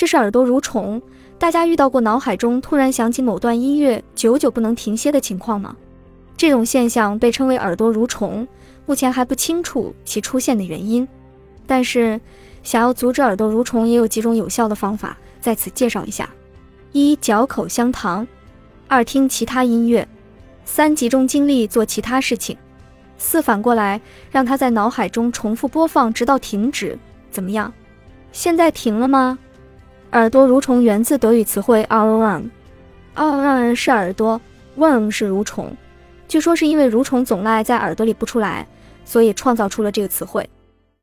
[0.00, 1.02] 这是耳朵蠕虫。
[1.38, 5.76] 大家遇到过脑海中突然响起某段音乐，久久不能停歇的情况吗？
[6.38, 8.48] 这种现象被称为耳朵蠕虫，
[8.86, 11.06] 目前还不清楚其出现的原因。
[11.66, 12.18] 但是，
[12.62, 16.30] 想要阻止耳朵蠕虫，也有几种有效的方法，在此介绍一下：
[16.92, 18.26] 一、嚼口香糖；
[18.88, 20.02] 二、听其他音乐；
[20.64, 22.56] 三、集中精力做其他事情；
[23.18, 26.98] 四、反过来让它在脑海中重复播放，直到停止。
[27.30, 27.70] 怎么样？
[28.32, 29.38] 现在停了吗？
[30.12, 34.40] 耳朵蠕虫源自德语词汇 Ohren，Ohren 是耳朵
[34.76, 35.76] ，Worm 是蠕虫。
[36.26, 38.66] 据说是因为蠕虫总赖在耳朵里不出来，
[39.04, 40.48] 所以创造出了这个词汇。